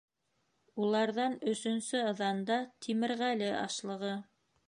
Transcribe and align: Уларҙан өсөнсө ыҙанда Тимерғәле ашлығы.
Уларҙан 0.85 1.35
өсөнсө 1.51 2.01
ыҙанда 2.13 2.59
Тимерғәле 2.87 3.53
ашлығы. 3.61 4.13